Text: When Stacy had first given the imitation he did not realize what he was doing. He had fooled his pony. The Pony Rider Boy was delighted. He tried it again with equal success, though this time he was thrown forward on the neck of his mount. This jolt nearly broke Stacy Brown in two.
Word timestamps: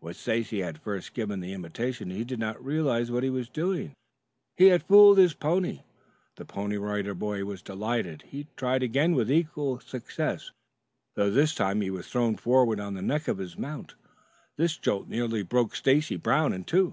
When 0.00 0.12
Stacy 0.12 0.60
had 0.60 0.82
first 0.82 1.14
given 1.14 1.40
the 1.40 1.54
imitation 1.54 2.10
he 2.10 2.22
did 2.22 2.38
not 2.38 2.62
realize 2.62 3.10
what 3.10 3.22
he 3.22 3.30
was 3.30 3.48
doing. 3.48 3.94
He 4.54 4.66
had 4.66 4.82
fooled 4.82 5.16
his 5.16 5.32
pony. 5.32 5.80
The 6.36 6.44
Pony 6.44 6.76
Rider 6.76 7.14
Boy 7.14 7.46
was 7.46 7.62
delighted. 7.62 8.20
He 8.28 8.48
tried 8.54 8.82
it 8.82 8.84
again 8.84 9.14
with 9.14 9.32
equal 9.32 9.80
success, 9.80 10.50
though 11.14 11.30
this 11.30 11.54
time 11.54 11.80
he 11.80 11.88
was 11.90 12.06
thrown 12.06 12.36
forward 12.36 12.80
on 12.80 12.92
the 12.92 13.00
neck 13.00 13.28
of 13.28 13.38
his 13.38 13.56
mount. 13.56 13.94
This 14.58 14.76
jolt 14.76 15.08
nearly 15.08 15.42
broke 15.42 15.74
Stacy 15.74 16.16
Brown 16.16 16.52
in 16.52 16.64
two. 16.64 16.92